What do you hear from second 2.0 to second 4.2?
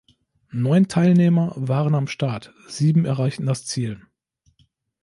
Start, sieben erreichten das Ziel.